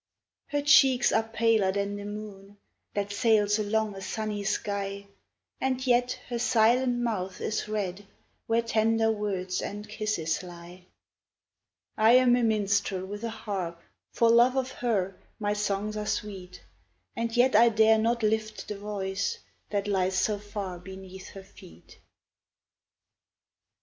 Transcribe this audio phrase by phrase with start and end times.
[0.47, 2.57] Her cheeks are paler than the moon
[2.95, 5.05] That sails along a sunny sky,
[5.59, 8.07] And yet her silent mouth is red
[8.47, 10.87] Where tender words and kisses lie.
[11.97, 13.79] I am a minstrel with a harp,
[14.11, 16.63] For love of her my songs are sweet,
[17.15, 19.37] And yet I dare not lift the voice
[19.69, 21.99] That lies so far beneath her feet.